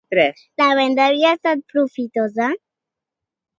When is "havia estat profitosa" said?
1.09-2.51